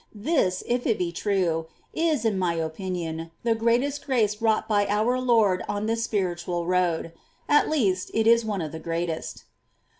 This, 0.15 0.63
if 0.65 0.87
it 0.87 0.97
be 0.97 1.15
real, 1.23 1.67
is, 1.93 2.25
in 2.25 2.39
my 2.39 2.55
opinion, 2.55 3.29
the 3.43 3.53
greatest 3.53 4.03
grace 4.03 4.33
Avrought 4.35 4.67
by 4.67 4.87
our 4.87 5.19
Lord 5.19 5.63
on 5.69 5.85
this 5.85 6.03
spiritual 6.03 6.65
road,— 6.65 7.11
at 7.47 7.69
least, 7.69 8.09
it 8.15 8.25
is 8.25 8.43
one 8.43 8.61
of 8.61 8.71
the 8.71 8.79
greatest. 8.79 9.43